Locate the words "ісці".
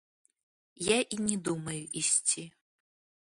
2.03-2.43